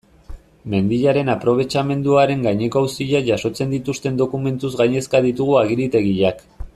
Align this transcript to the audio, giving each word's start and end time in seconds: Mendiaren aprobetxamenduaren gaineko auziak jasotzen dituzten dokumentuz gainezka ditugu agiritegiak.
Mendiaren 0.73 1.27
aprobetxamenduaren 1.33 2.41
gaineko 2.47 2.83
auziak 2.87 3.29
jasotzen 3.29 3.75
dituzten 3.79 4.17
dokumentuz 4.23 4.73
gainezka 4.83 5.23
ditugu 5.29 5.59
agiritegiak. 5.65 6.43